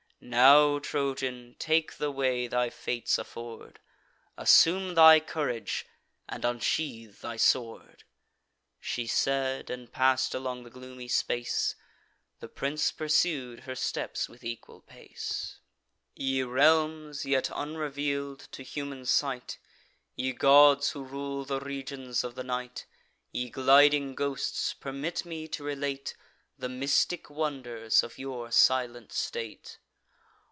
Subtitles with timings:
[0.23, 3.79] Now, Trojan, take the way thy fates afford;
[4.37, 5.87] Assume thy courage,
[6.29, 8.03] and unsheathe thy sword."
[8.79, 11.73] She said, and pass'd along the gloomy space;
[12.39, 15.57] The prince pursued her steps with equal pace.
[16.15, 19.57] Ye realms, yet unreveal'd to human sight,
[20.15, 22.85] Ye gods who rule the regions of the night,
[23.31, 26.15] Ye gliding ghosts, permit me to relate
[26.59, 29.79] The mystic wonders of your silent state!